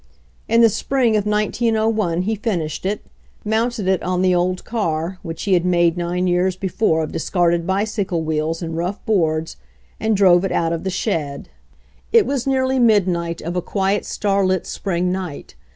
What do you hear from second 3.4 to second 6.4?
mounted it on the old car which he had made nine